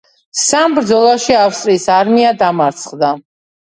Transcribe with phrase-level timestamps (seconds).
[0.43, 3.17] სამ ბრძოლაში ავსტრიის არმია დამარცხდა.